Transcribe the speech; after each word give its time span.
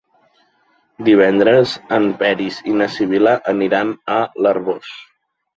Divendres 1.09 1.75
en 1.99 2.09
Peris 2.23 2.57
i 2.71 2.75
na 2.79 2.87
Sibil·la 2.97 3.37
aniran 3.55 3.93
a 4.15 4.17
l'Arboç. 4.47 4.91